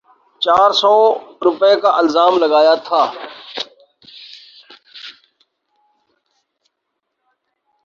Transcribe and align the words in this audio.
چار 0.41 0.69
سو 0.81 0.93
روپے 1.45 1.71
کا 1.81 1.89
الزام 2.01 2.33
لگایا 2.43 2.73
تھا۔ 2.87 3.01